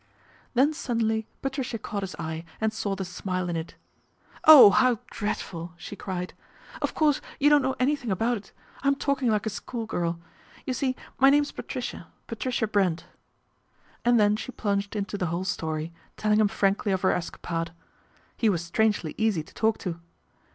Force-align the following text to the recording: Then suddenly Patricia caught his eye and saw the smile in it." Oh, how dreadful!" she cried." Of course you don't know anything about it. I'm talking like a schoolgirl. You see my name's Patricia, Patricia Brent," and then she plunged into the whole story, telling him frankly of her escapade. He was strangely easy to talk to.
Then 0.55 0.73
suddenly 0.73 1.27
Patricia 1.43 1.77
caught 1.77 2.01
his 2.01 2.15
eye 2.17 2.43
and 2.59 2.73
saw 2.73 2.95
the 2.95 3.05
smile 3.05 3.47
in 3.49 3.55
it." 3.55 3.75
Oh, 4.45 4.71
how 4.71 4.97
dreadful!" 5.11 5.73
she 5.77 5.95
cried." 5.95 6.33
Of 6.81 6.95
course 6.95 7.21
you 7.39 7.51
don't 7.51 7.61
know 7.61 7.75
anything 7.79 8.09
about 8.09 8.37
it. 8.37 8.51
I'm 8.81 8.95
talking 8.95 9.29
like 9.29 9.45
a 9.45 9.51
schoolgirl. 9.51 10.19
You 10.65 10.73
see 10.73 10.95
my 11.19 11.29
name's 11.29 11.51
Patricia, 11.51 12.07
Patricia 12.25 12.65
Brent," 12.65 13.05
and 14.03 14.19
then 14.19 14.35
she 14.35 14.51
plunged 14.51 14.95
into 14.95 15.19
the 15.19 15.27
whole 15.27 15.45
story, 15.45 15.93
telling 16.17 16.39
him 16.39 16.47
frankly 16.47 16.91
of 16.91 17.03
her 17.03 17.11
escapade. 17.11 17.71
He 18.35 18.49
was 18.49 18.65
strangely 18.65 19.13
easy 19.19 19.43
to 19.43 19.53
talk 19.53 19.77
to. 19.85 19.99